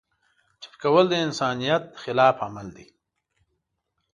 ټپي 0.61 0.77
کول 0.83 1.05
د 1.09 1.13
انسانیت 1.25 1.83
خلاف 2.01 2.35
عمل 2.45 2.67
دی. 2.77 2.85